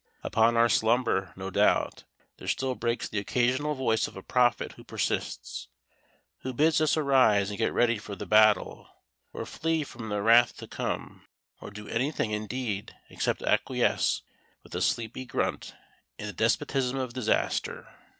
Upon 0.23 0.57
our 0.57 0.67
slumber, 0.67 1.31
no 1.35 1.51
doubt, 1.51 2.05
there 2.37 2.47
still 2.47 2.73
breaks 2.73 3.07
the 3.07 3.19
occasional 3.19 3.75
voice 3.75 4.07
of 4.07 4.17
a 4.17 4.23
prophet 4.23 4.71
who 4.71 4.83
persists 4.83 5.67
who 6.39 6.53
bids 6.53 6.81
us 6.81 6.97
arise 6.97 7.51
and 7.51 7.59
get 7.59 7.71
ready 7.71 7.99
for 7.99 8.15
the 8.15 8.25
battle, 8.25 8.89
or 9.31 9.45
flee 9.45 9.83
from 9.83 10.09
the 10.09 10.23
wrath 10.23 10.57
to 10.57 10.67
come, 10.67 11.27
or 11.59 11.69
do 11.69 11.87
anything 11.87 12.31
indeed 12.31 12.95
except 13.11 13.43
acquiesce 13.43 14.23
with 14.63 14.73
a 14.73 14.81
sleepy 14.81 15.23
grunt 15.23 15.75
in 16.17 16.25
the 16.25 16.33
despotism 16.33 16.97
of 16.97 17.13
disaster. 17.13 17.87